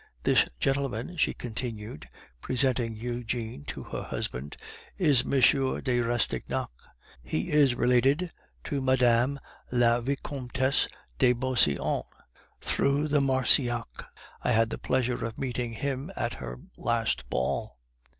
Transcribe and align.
"This 0.23 0.47
gentleman," 0.59 1.15
she 1.17 1.35
continued, 1.35 2.09
presenting 2.41 2.95
Eugene 2.95 3.63
to 3.65 3.83
her 3.83 4.01
husband, 4.01 4.57
"is 4.97 5.21
M. 5.23 5.29
de 5.83 5.99
Rastignac; 5.99 6.69
he 7.21 7.51
is 7.51 7.75
related 7.75 8.31
to 8.63 8.81
Mme. 8.81 9.37
la 9.71 10.01
Vicomtesse 10.01 10.87
de 11.19 11.33
Beauseant 11.33 12.05
through 12.61 13.09
the 13.09 13.21
Marcillacs; 13.21 14.05
I 14.41 14.51
had 14.53 14.71
the 14.71 14.79
pleasure 14.79 15.23
of 15.23 15.37
meeting 15.37 15.73
him 15.73 16.11
at 16.15 16.33
her 16.33 16.57
last 16.77 17.29
ball." 17.29 17.77